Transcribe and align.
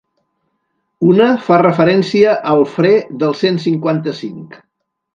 Una 1.09 1.27
fa 1.49 1.59
referència 1.63 2.33
al 2.55 2.65
fre 2.79 2.97
del 3.23 3.39
cent 3.45 3.63
cinquanta-cinc. 3.71 4.63